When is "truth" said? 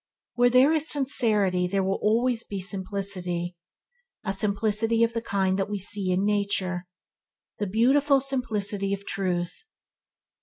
9.05-9.53